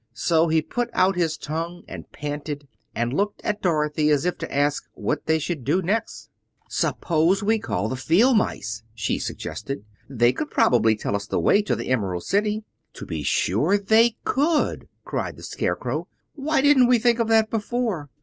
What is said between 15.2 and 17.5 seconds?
the Scarecrow. "Why didn't we think of